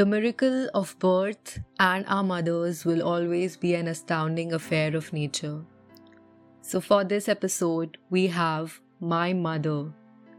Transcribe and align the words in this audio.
The 0.00 0.06
miracle 0.06 0.70
of 0.72 0.98
birth 0.98 1.58
and 1.78 2.06
our 2.08 2.22
mothers 2.22 2.86
will 2.86 3.02
always 3.02 3.58
be 3.58 3.74
an 3.74 3.86
astounding 3.86 4.54
affair 4.54 4.96
of 4.96 5.12
nature. 5.12 5.60
So, 6.62 6.80
for 6.80 7.04
this 7.04 7.28
episode, 7.28 7.98
we 8.08 8.28
have 8.28 8.80
My 8.98 9.34
Mother, 9.34 9.92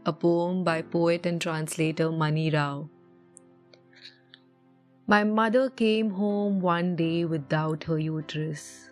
a 0.04 0.12
poem 0.12 0.64
by 0.64 0.82
poet 0.82 1.26
and 1.26 1.40
translator 1.40 2.10
Mani 2.10 2.50
Rao. 2.50 2.88
My 5.06 5.22
mother 5.22 5.70
came 5.70 6.10
home 6.10 6.60
one 6.60 6.96
day 6.96 7.24
without 7.24 7.84
her 7.84 8.00
uterus. 8.00 8.90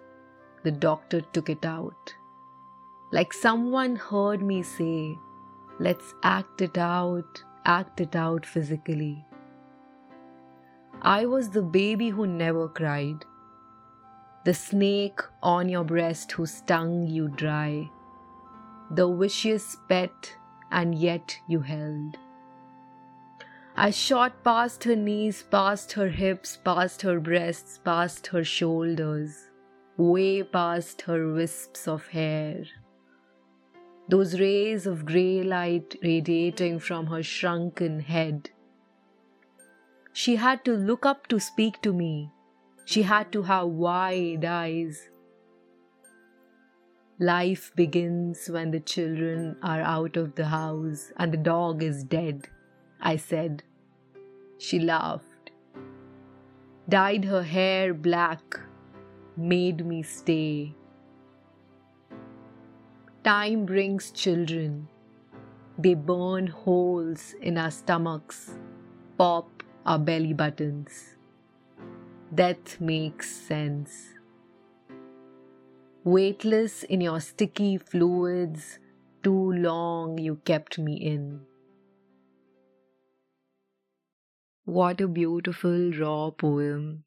The 0.62 0.70
doctor 0.70 1.20
took 1.32 1.50
it 1.50 1.64
out. 1.64 2.14
Like 3.10 3.32
someone 3.32 3.96
heard 3.96 4.40
me 4.40 4.62
say, 4.62 5.16
Let's 5.80 6.14
act 6.22 6.62
it 6.62 6.78
out, 6.78 7.42
act 7.64 8.00
it 8.00 8.14
out 8.14 8.46
physically. 8.46 9.24
I 11.02 11.24
was 11.24 11.48
the 11.48 11.62
baby 11.62 12.10
who 12.10 12.26
never 12.26 12.68
cried, 12.68 13.24
the 14.44 14.52
snake 14.52 15.20
on 15.42 15.70
your 15.70 15.84
breast 15.84 16.32
who 16.32 16.44
stung 16.44 17.06
you 17.06 17.28
dry, 17.28 17.88
the 18.90 19.10
vicious 19.10 19.78
pet, 19.88 20.36
and 20.70 20.94
yet 20.94 21.38
you 21.48 21.60
held. 21.60 22.18
I 23.76 23.90
shot 23.90 24.44
past 24.44 24.84
her 24.84 24.96
knees, 24.96 25.42
past 25.42 25.92
her 25.92 26.08
hips, 26.08 26.58
past 26.58 27.00
her 27.00 27.18
breasts, 27.18 27.78
past 27.82 28.26
her 28.26 28.44
shoulders, 28.44 29.48
way 29.96 30.42
past 30.42 31.02
her 31.02 31.32
wisps 31.32 31.88
of 31.88 32.08
hair. 32.08 32.64
Those 34.06 34.38
rays 34.38 34.86
of 34.86 35.06
grey 35.06 35.42
light 35.42 35.96
radiating 36.02 36.78
from 36.78 37.06
her 37.06 37.22
shrunken 37.22 38.00
head 38.00 38.50
she 40.12 40.36
had 40.36 40.64
to 40.64 40.72
look 40.72 41.06
up 41.06 41.26
to 41.28 41.38
speak 41.38 41.80
to 41.82 41.92
me. 41.92 42.30
She 42.84 43.02
had 43.02 43.30
to 43.32 43.42
have 43.42 43.68
wide 43.68 44.44
eyes. 44.44 45.08
Life 47.18 47.70
begins 47.76 48.48
when 48.48 48.70
the 48.70 48.80
children 48.80 49.56
are 49.62 49.82
out 49.82 50.16
of 50.16 50.34
the 50.34 50.46
house 50.46 51.12
and 51.16 51.32
the 51.32 51.36
dog 51.36 51.82
is 51.82 52.02
dead, 52.02 52.48
I 53.00 53.16
said. 53.16 53.62
She 54.58 54.80
laughed, 54.80 55.50
dyed 56.88 57.24
her 57.26 57.42
hair 57.42 57.94
black, 57.94 58.58
made 59.36 59.86
me 59.86 60.02
stay. 60.02 60.74
Time 63.22 63.66
brings 63.66 64.10
children. 64.10 64.88
They 65.78 65.94
burn 65.94 66.46
holes 66.46 67.34
in 67.40 67.58
our 67.58 67.70
stomachs, 67.70 68.54
pop 69.16 69.59
our 69.86 69.98
belly 69.98 70.32
buttons. 70.32 71.16
Death 72.34 72.80
makes 72.80 73.30
sense. 73.30 74.14
Weightless 76.04 76.82
in 76.84 77.00
your 77.00 77.20
sticky 77.20 77.76
fluids, 77.78 78.78
too 79.22 79.52
long 79.52 80.18
you 80.18 80.36
kept 80.44 80.78
me 80.78 80.94
in. 80.94 81.40
What 84.64 85.00
a 85.00 85.08
beautiful 85.08 85.90
raw 85.92 86.30
poem. 86.30 87.04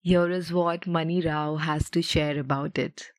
Here 0.00 0.30
is 0.30 0.52
what 0.52 0.86
Mani 0.86 1.20
Rao 1.20 1.56
has 1.56 1.90
to 1.90 2.02
share 2.02 2.38
about 2.38 2.78
it. 2.78 3.10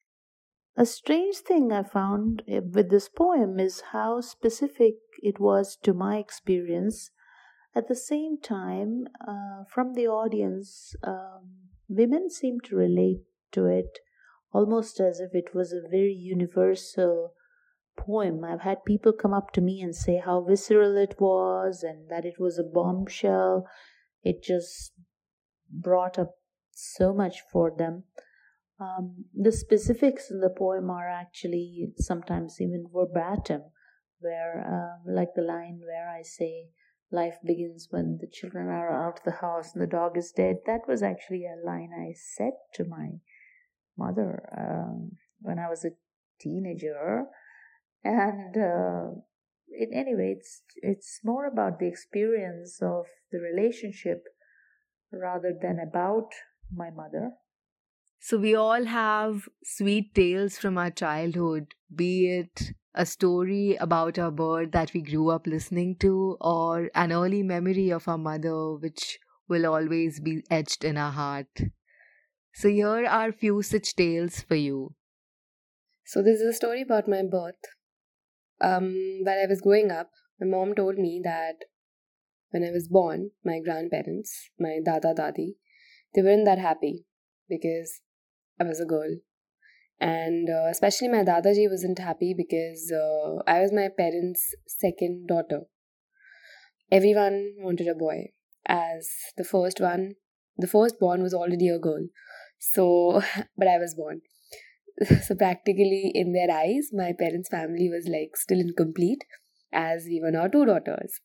A 0.77 0.85
strange 0.85 1.37
thing 1.37 1.71
I 1.71 1.83
found 1.83 2.43
eh, 2.47 2.59
with 2.59 2.89
this 2.89 3.07
poem 3.07 3.59
is 3.59 3.81
how 3.91 4.21
specific 4.21 4.95
it 5.23 5.39
was 5.39 5.77
to 5.83 5.93
my 5.93 6.17
experience 6.17 7.11
at 7.75 7.87
the 7.87 7.95
same 7.95 8.37
time, 8.39 9.07
uh, 9.27 9.65
from 9.69 9.93
the 9.93 10.07
audience, 10.07 10.95
um, 11.03 11.51
women 11.87 12.29
seem 12.29 12.59
to 12.61 12.75
relate 12.75 13.23
to 13.51 13.65
it 13.65 13.99
almost 14.53 15.01
as 15.01 15.19
if 15.19 15.35
it 15.35 15.53
was 15.53 15.73
a 15.73 15.89
very 15.89 16.13
universal 16.13 17.33
poem. 17.97 18.43
I've 18.45 18.61
had 18.61 18.85
people 18.85 19.11
come 19.11 19.33
up 19.33 19.51
to 19.51 19.61
me 19.61 19.81
and 19.81 19.93
say 19.93 20.21
how 20.23 20.41
visceral 20.41 20.95
it 20.97 21.15
was 21.19 21.83
and 21.83 22.09
that 22.09 22.25
it 22.25 22.39
was 22.39 22.57
a 22.57 22.63
bombshell. 22.63 23.67
It 24.23 24.41
just 24.41 24.93
brought 25.69 26.17
up 26.17 26.35
so 26.71 27.13
much 27.13 27.41
for 27.51 27.71
them. 27.77 28.03
Um, 28.79 29.25
the 29.33 29.51
specifics 29.51 30.29
in 30.29 30.39
the 30.39 30.49
poem 30.49 30.89
are 30.89 31.09
actually 31.09 31.87
sometimes 31.97 32.57
even 32.59 32.87
verbatim, 32.93 33.61
where, 34.19 34.65
um, 34.67 35.13
like 35.13 35.29
the 35.35 35.41
line 35.41 35.81
where 35.85 36.09
I 36.09 36.21
say, 36.21 36.69
life 37.15 37.37
begins 37.43 37.87
when 37.89 38.17
the 38.19 38.27
children 38.27 38.67
are 38.67 39.07
out 39.07 39.19
of 39.19 39.23
the 39.23 39.39
house 39.39 39.73
and 39.73 39.81
the 39.81 39.87
dog 39.87 40.17
is 40.17 40.31
dead. 40.31 40.57
That 40.65 40.81
was 40.87 41.01
actually 41.01 41.45
a 41.45 41.65
line 41.65 41.91
I 41.97 42.13
said 42.13 42.53
to 42.75 42.83
my 42.83 43.07
mother 43.97 44.47
um, 44.57 45.11
when 45.39 45.57
I 45.57 45.69
was 45.69 45.85
a 45.85 45.91
teenager. 46.39 47.23
And 48.03 48.55
uh, 48.55 49.21
in 49.69 49.93
anyway, 49.93 50.35
it's 50.37 50.61
it's 50.75 51.21
more 51.23 51.47
about 51.47 51.79
the 51.79 51.87
experience 51.87 52.79
of 52.81 53.05
the 53.31 53.39
relationship 53.39 54.23
rather 55.11 55.53
than 55.59 55.79
about 55.79 56.29
my 56.73 56.89
mother. 56.91 57.31
So 58.19 58.37
we 58.37 58.55
all 58.55 58.85
have 58.85 59.47
sweet 59.63 60.15
tales 60.15 60.57
from 60.57 60.77
our 60.77 60.89
childhood, 60.89 61.75
be 61.93 62.29
it 62.29 62.73
a 62.95 63.05
story 63.05 63.75
about 63.75 64.17
a 64.17 64.31
bird 64.31 64.71
that 64.71 64.93
we 64.93 65.01
grew 65.01 65.29
up 65.29 65.45
listening 65.45 65.97
to, 65.97 66.37
or 66.39 66.89
an 66.95 67.11
early 67.11 67.43
memory 67.43 67.89
of 67.91 68.07
our 68.07 68.17
mother, 68.17 68.75
which 68.75 69.19
will 69.47 69.65
always 69.65 70.19
be 70.19 70.43
etched 70.49 70.83
in 70.83 70.97
our 70.97 71.11
heart. 71.11 71.61
So, 72.53 72.69
here 72.69 73.05
are 73.05 73.31
few 73.31 73.61
such 73.61 73.95
tales 73.95 74.41
for 74.41 74.55
you. 74.55 74.95
So, 76.05 76.21
this 76.21 76.39
is 76.39 76.47
a 76.47 76.53
story 76.53 76.81
about 76.81 77.07
my 77.07 77.21
birth. 77.23 77.61
Um, 78.61 79.19
while 79.23 79.41
I 79.43 79.47
was 79.47 79.61
growing 79.61 79.91
up, 79.91 80.11
my 80.39 80.47
mom 80.47 80.73
told 80.73 80.97
me 80.97 81.19
that 81.23 81.65
when 82.51 82.63
I 82.63 82.71
was 82.71 82.87
born, 82.87 83.31
my 83.43 83.59
grandparents, 83.59 84.49
my 84.57 84.79
dada 84.83 85.13
dadi, 85.13 85.55
they 86.13 86.21
weren't 86.21 86.45
that 86.45 86.59
happy 86.59 87.05
because 87.49 88.01
I 88.57 88.63
was 88.63 88.79
a 88.79 88.85
girl 88.85 89.17
and 89.99 90.49
uh, 90.49 90.67
especially 90.69 91.07
my 91.07 91.23
dadaji 91.23 91.69
wasn't 91.69 91.99
happy 91.99 92.33
because 92.37 92.91
uh, 92.91 93.41
I 93.47 93.61
was 93.61 93.71
my 93.71 93.89
parents' 93.97 94.53
second 94.67 95.27
daughter. 95.27 95.61
Everyone 96.91 97.53
wanted 97.59 97.87
a 97.87 97.95
boy, 97.95 98.31
as 98.67 99.09
the 99.37 99.43
first 99.43 99.79
one, 99.79 100.15
the 100.57 100.67
first 100.67 100.99
born 100.99 101.23
was 101.23 101.33
already 101.33 101.69
a 101.69 101.79
girl. 101.79 102.07
So, 102.59 103.21
but 103.57 103.67
I 103.67 103.77
was 103.77 103.95
born. 103.95 104.21
So 105.23 105.35
practically, 105.35 106.11
in 106.15 106.31
their 106.31 106.49
eyes, 106.49 106.89
my 106.93 107.11
parents' 107.19 107.49
family 107.49 107.89
was 107.89 108.07
like 108.07 108.37
still 108.37 108.59
incomplete, 108.61 109.25
as 109.73 110.05
we 110.05 110.21
were 110.23 110.31
now 110.31 110.47
two 110.47 110.65
daughters. 110.65 111.19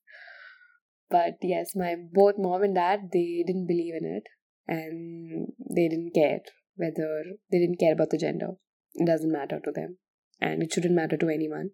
But 1.09 1.39
yes, 1.43 1.77
my 1.77 1.95
both 1.97 2.35
mom 2.37 2.63
and 2.63 2.75
dad 2.75 3.11
they 3.13 3.45
didn't 3.47 3.67
believe 3.69 3.95
in 3.95 4.05
it, 4.05 4.25
and 4.67 5.53
they 5.75 5.89
didn't 5.89 6.15
care 6.15 6.41
whether 6.81 7.25
they 7.51 7.59
didn't 7.59 7.79
care 7.79 7.93
about 7.93 8.11
the 8.11 8.19
gender. 8.19 8.53
It 8.95 9.07
doesn't 9.07 9.31
matter 9.31 9.61
to 9.65 9.71
them, 9.71 9.99
and 10.41 10.63
it 10.63 10.73
shouldn't 10.73 10.95
matter 10.95 11.17
to 11.19 11.29
anyone. 11.29 11.71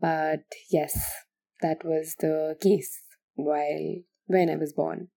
But 0.00 0.40
yes, 0.70 0.98
that 1.62 1.84
was 1.84 2.16
the 2.18 2.56
case 2.60 3.02
while 3.34 4.02
when 4.26 4.50
I 4.50 4.56
was 4.56 4.72
born. 4.72 5.08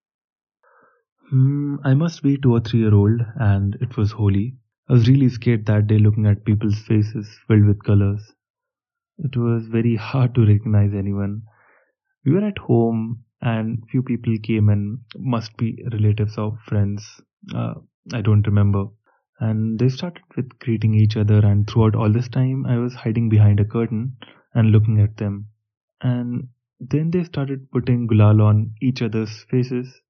Hmm, 1.30 1.76
I 1.84 1.94
must 1.94 2.22
be 2.22 2.38
two 2.38 2.54
or 2.54 2.60
three 2.60 2.82
year 2.82 2.94
old, 2.94 3.22
and 3.40 3.76
it 3.82 3.98
was 3.98 4.12
Holi. 4.12 4.56
I 4.90 4.94
was 4.94 5.08
really 5.08 5.30
scared 5.30 5.66
that 5.66 5.88
day 5.88 5.98
looking 5.98 6.28
at 6.28 6.46
people's 6.46 6.80
faces 6.80 7.28
filled 7.48 7.66
with 7.66 7.84
colors. 7.84 8.22
It 9.18 9.38
was 9.38 9.68
very 9.68 9.96
hard 9.96 10.36
to 10.36 10.46
recognize 10.46 10.94
anyone. 10.94 11.44
We 12.26 12.34
were 12.34 12.46
at 12.46 12.58
home, 12.58 13.24
and 13.42 13.84
few 13.90 14.04
people 14.04 14.36
came 14.44 14.70
and 14.70 15.00
must 15.18 15.56
be 15.58 15.84
relatives 15.92 16.38
or 16.38 16.58
friends. 16.68 17.06
Uh, 17.54 17.76
I 18.14 18.22
don't 18.22 18.46
remember 18.46 18.86
and 19.50 19.80
they 19.80 19.90
started 19.90 20.24
with 20.38 20.58
greeting 20.60 20.94
each 21.04 21.18
other 21.22 21.40
and 21.50 21.68
throughout 21.70 21.96
all 21.96 22.12
this 22.18 22.30
time 22.38 22.66
i 22.74 22.78
was 22.84 23.02
hiding 23.04 23.30
behind 23.36 23.60
a 23.60 23.66
curtain 23.76 24.04
and 24.54 24.72
looking 24.72 25.00
at 25.00 25.18
them. 25.18 25.48
And 26.02 26.50
then 26.80 27.12
they 27.12 27.24
started 27.24 27.72
putting 27.72 28.08
gulal 28.08 28.42
on 28.42 28.74
each 28.82 29.02
other's 29.02 29.46
faces 29.50 30.02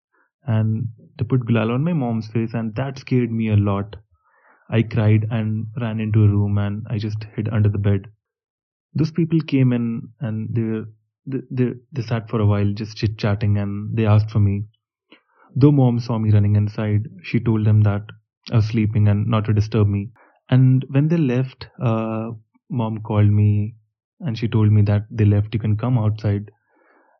and 0.45 0.87
they 1.17 1.25
put 1.25 1.45
gulal 1.45 1.73
on 1.73 1.83
my 1.83 1.93
mom's 1.93 2.27
face 2.27 2.53
and 2.53 2.75
that 2.75 2.99
scared 2.99 3.31
me 3.31 3.49
a 3.49 3.55
lot. 3.55 3.95
I 4.69 4.81
cried 4.83 5.27
and 5.29 5.67
ran 5.79 5.99
into 5.99 6.23
a 6.23 6.27
room 6.27 6.57
and 6.57 6.85
i 6.89 6.97
just 6.97 7.25
hid 7.35 7.49
under 7.49 7.69
the 7.69 7.77
bed. 7.77 8.07
Those 8.95 9.11
people 9.11 9.39
came 9.41 9.71
in 9.73 10.09
and 10.19 10.53
they 10.55 10.61
were 10.61 10.85
they, 11.25 11.39
they, 11.51 11.71
they 11.91 12.01
sat 12.01 12.29
for 12.29 12.41
a 12.41 12.45
while 12.45 12.73
just 12.73 12.97
chit 12.97 13.17
chatting 13.17 13.57
and 13.57 13.95
they 13.95 14.05
asked 14.05 14.31
for 14.31 14.39
me. 14.39 14.65
Though 15.55 15.71
mom 15.71 15.99
saw 15.99 16.17
me 16.17 16.31
running 16.31 16.55
inside 16.55 17.07
she 17.21 17.39
told 17.39 17.65
them 17.65 17.81
that 17.81 18.03
I 18.51 18.57
was 18.57 18.65
sleeping 18.67 19.07
and 19.07 19.27
not 19.27 19.45
to 19.45 19.53
disturb 19.53 19.87
me. 19.87 20.11
And 20.49 20.85
when 20.89 21.07
they 21.07 21.17
left, 21.17 21.67
uh, 21.81 22.31
mom 22.69 23.01
called 23.01 23.29
me 23.29 23.75
and 24.19 24.37
she 24.37 24.47
told 24.47 24.71
me 24.71 24.81
that 24.83 25.05
they 25.09 25.25
left. 25.25 25.53
You 25.53 25.59
can 25.59 25.77
come 25.77 25.97
outside. 25.97 26.51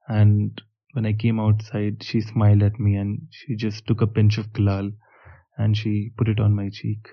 And 0.08 0.62
when 0.94 1.06
I 1.06 1.14
came 1.14 1.40
outside, 1.40 2.04
she 2.04 2.22
smiled 2.22 2.62
at 2.64 2.80
me 2.80 2.96
and 2.96 3.28
she 3.32 3.56
just 3.56 3.88
took 3.88 4.02
a 4.02 4.08
pinch 4.08 4.38
of 4.38 4.52
gulal 4.52 4.94
and 5.58 5.78
she 5.78 6.12
put 6.18 6.28
it 6.28 6.40
on 6.40 6.54
my 6.54 6.70
cheek. 6.70 7.08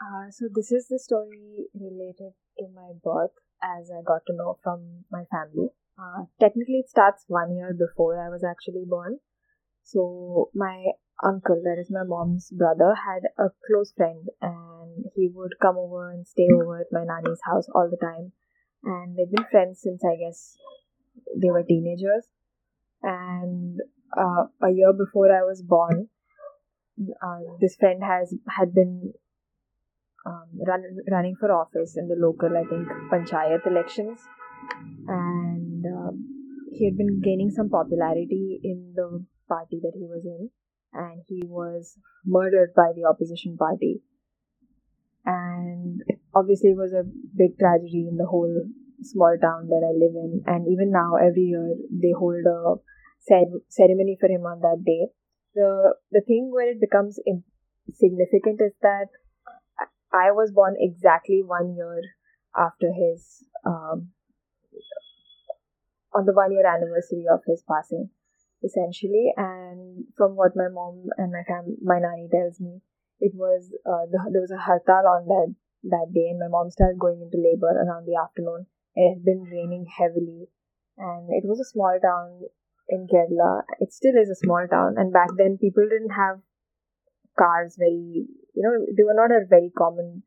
Uh, 0.00 0.30
so 0.30 0.48
this 0.52 0.72
is 0.72 0.88
the 0.88 0.98
story 0.98 1.66
related 1.74 2.32
to 2.58 2.68
my 2.74 2.92
birth 3.04 3.36
as 3.62 3.90
I 3.90 4.02
got 4.02 4.22
to 4.26 4.34
know 4.34 4.58
from 4.62 5.04
my 5.10 5.24
family. 5.30 5.68
Uh, 5.98 6.24
technically, 6.40 6.80
it 6.80 6.88
starts 6.88 7.24
one 7.28 7.54
year 7.54 7.72
before 7.72 8.18
I 8.18 8.28
was 8.28 8.42
actually 8.42 8.84
born. 8.86 9.18
So 9.84 10.50
my 10.54 10.86
uncle, 11.22 11.60
that 11.64 11.78
is 11.78 11.90
my 11.90 12.04
mom's 12.04 12.50
brother, 12.50 12.94
had 12.94 13.22
a 13.38 13.50
close 13.66 13.92
friend, 13.96 14.28
and 14.40 15.06
he 15.14 15.30
would 15.32 15.52
come 15.60 15.76
over 15.76 16.10
and 16.10 16.26
stay 16.26 16.48
over 16.52 16.80
at 16.80 16.92
my 16.92 17.04
nanny's 17.04 17.40
house 17.44 17.66
all 17.74 17.88
the 17.90 17.96
time. 17.96 18.32
And 18.84 19.16
they've 19.16 19.30
been 19.30 19.46
friends 19.50 19.80
since 19.82 20.02
I 20.04 20.16
guess 20.16 20.56
they 21.40 21.50
were 21.50 21.62
teenagers. 21.62 22.26
And 23.02 23.80
uh, 24.16 24.46
a 24.62 24.70
year 24.70 24.92
before 24.92 25.30
I 25.32 25.42
was 25.42 25.62
born, 25.62 26.08
uh, 27.00 27.38
this 27.60 27.76
friend 27.76 28.02
has 28.02 28.34
had 28.48 28.74
been 28.74 29.12
um, 30.26 30.46
run, 30.66 30.82
running 31.10 31.36
for 31.38 31.50
office 31.52 31.96
in 31.96 32.08
the 32.08 32.16
local, 32.16 32.56
I 32.56 32.64
think, 32.64 32.86
panchayat 33.10 33.66
elections, 33.66 34.20
and 35.08 35.84
um, 35.84 36.68
he 36.72 36.84
had 36.84 36.96
been 36.96 37.20
gaining 37.20 37.50
some 37.50 37.68
popularity 37.68 38.60
in 38.62 38.92
the 38.94 39.24
party 39.48 39.80
that 39.82 39.92
he 39.94 40.06
was 40.06 40.24
in, 40.24 40.50
and 40.92 41.22
he 41.26 41.42
was 41.46 41.98
murdered 42.24 42.72
by 42.74 42.92
the 42.94 43.08
opposition 43.08 43.56
party. 43.56 44.02
And 45.24 46.02
obviously, 46.34 46.70
it 46.70 46.76
was 46.76 46.92
a 46.92 47.04
big 47.36 47.58
tragedy 47.58 48.08
in 48.10 48.16
the 48.16 48.26
whole 48.26 48.52
small 49.02 49.36
town 49.40 49.68
that 49.68 49.82
I 49.82 49.92
live 49.94 50.14
in. 50.14 50.42
And 50.46 50.66
even 50.68 50.90
now, 50.90 51.16
every 51.16 51.42
year, 51.42 51.74
they 51.90 52.12
hold 52.16 52.44
a 52.46 52.74
ceremony 53.68 54.16
for 54.20 54.28
him 54.28 54.42
on 54.42 54.60
that 54.60 54.82
day. 54.84 55.08
The 55.54 55.94
the 56.10 56.22
thing 56.22 56.50
where 56.52 56.70
it 56.70 56.80
becomes 56.80 57.20
significant 57.92 58.60
is 58.60 58.72
that 58.82 59.08
I 60.12 60.32
was 60.32 60.50
born 60.50 60.74
exactly 60.78 61.42
one 61.44 61.76
year 61.76 62.00
after 62.56 62.92
his 62.92 63.44
um, 63.64 64.08
on 66.12 66.26
the 66.26 66.32
one 66.32 66.52
year 66.52 66.66
anniversary 66.66 67.24
of 67.32 67.40
his 67.46 67.62
passing 67.68 68.10
essentially. 68.64 69.32
And 69.36 70.04
from 70.16 70.36
what 70.36 70.56
my 70.56 70.68
mom 70.68 71.08
and 71.16 71.32
my 71.32 71.42
fam, 71.46 71.76
my 71.82 71.98
nanny 71.98 72.28
tells 72.30 72.60
me, 72.60 72.80
it 73.20 73.32
was 73.34 73.70
uh, 73.86 74.06
the, 74.10 74.18
there 74.32 74.42
was 74.42 74.50
a 74.50 74.58
hartal 74.58 75.06
on 75.06 75.26
that 75.26 75.54
that 75.84 76.14
day, 76.14 76.28
and 76.30 76.38
my 76.38 76.48
mom 76.48 76.70
started 76.70 76.98
going 76.98 77.22
into 77.22 77.38
labor 77.38 77.70
around 77.70 78.06
the 78.06 78.18
afternoon. 78.18 78.66
It 78.94 79.14
had 79.14 79.24
been 79.24 79.42
raining 79.42 79.86
heavily, 79.86 80.48
and 80.98 81.30
it 81.30 81.46
was 81.46 81.60
a 81.60 81.64
small 81.64 81.98
town 82.02 82.42
in 82.88 83.06
Kerala. 83.06 83.62
It 83.78 83.92
still 83.92 84.14
is 84.20 84.30
a 84.30 84.36
small 84.36 84.66
town, 84.68 84.94
and 84.98 85.12
back 85.12 85.30
then 85.36 85.58
people 85.58 85.86
didn't 85.88 86.14
have 86.14 86.40
cars 87.38 87.76
very, 87.78 88.26
you 88.54 88.62
know, 88.62 88.86
they 88.96 89.02
were 89.02 89.14
not 89.14 89.30
a 89.30 89.46
very 89.48 89.70
common 89.76 90.22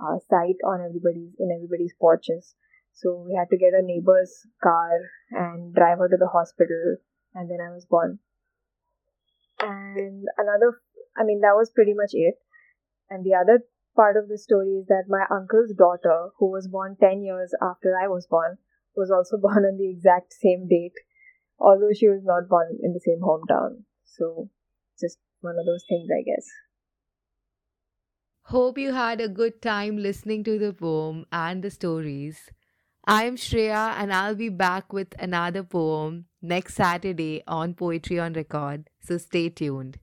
uh, 0.00 0.18
sight 0.28 0.56
on 0.64 0.80
everybody's 0.80 1.34
in 1.38 1.52
everybody's 1.54 1.94
porches. 2.00 2.54
So 2.92 3.24
we 3.28 3.36
had 3.36 3.48
to 3.50 3.56
get 3.56 3.78
a 3.78 3.82
neighbor's 3.84 4.46
car 4.62 4.90
and 5.30 5.74
drive 5.74 5.98
her 5.98 6.08
to 6.08 6.16
the 6.16 6.26
hospital 6.26 6.96
and 7.38 7.48
then 7.48 7.58
I 7.62 7.70
was 7.70 7.86
born. 7.86 8.18
And 9.60 10.26
another, 10.36 10.82
I 11.16 11.22
mean, 11.22 11.40
that 11.42 11.54
was 11.54 11.70
pretty 11.70 11.94
much 11.94 12.10
it. 12.12 12.34
And 13.08 13.24
the 13.24 13.34
other 13.34 13.62
part 13.94 14.16
of 14.16 14.28
the 14.28 14.38
story 14.38 14.74
is 14.80 14.86
that 14.88 15.04
my 15.08 15.24
uncle's 15.30 15.72
daughter, 15.72 16.30
who 16.38 16.50
was 16.50 16.66
born 16.66 16.96
10 17.00 17.22
years 17.22 17.52
after 17.62 17.94
I 17.96 18.08
was 18.08 18.26
born, 18.26 18.58
was 18.96 19.10
also 19.10 19.36
born 19.46 19.64
on 19.64 19.78
the 19.78 19.88
exact 19.88 20.32
same 20.32 20.66
date, 20.68 20.98
although 21.60 21.94
she 21.94 22.08
was 22.08 22.22
not 22.24 22.48
born 22.48 22.76
in 22.82 22.92
the 22.92 23.00
same 23.00 23.20
hometown. 23.22 23.84
So, 24.04 24.50
just 25.00 25.18
one 25.40 25.56
of 25.58 25.66
those 25.66 25.84
things, 25.88 26.08
I 26.10 26.22
guess. 26.26 26.46
Hope 28.50 28.78
you 28.78 28.92
had 28.92 29.20
a 29.20 29.28
good 29.28 29.60
time 29.62 29.98
listening 29.98 30.42
to 30.44 30.58
the 30.58 30.72
poem 30.72 31.26
and 31.30 31.62
the 31.62 31.70
stories. 31.70 32.50
I'm 33.10 33.36
Shreya, 33.36 33.94
and 33.96 34.12
I'll 34.12 34.34
be 34.34 34.50
back 34.50 34.92
with 34.92 35.14
another 35.18 35.62
poem 35.62 36.26
next 36.42 36.74
Saturday 36.74 37.42
on 37.46 37.72
Poetry 37.72 38.18
on 38.20 38.34
Record, 38.34 38.90
so 39.00 39.16
stay 39.16 39.48
tuned. 39.48 39.96